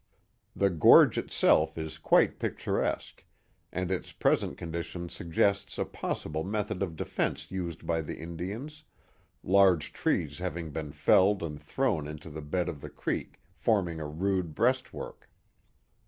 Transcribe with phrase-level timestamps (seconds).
[0.55, 3.23] The gorge itself is quite picturesque,
[3.71, 8.83] and its present condition suggests a possible method of defence used by the Indians,
[9.43, 14.07] large trees having been felled and thrown into the bed of the creek, forming a
[14.07, 15.29] rude breastwork.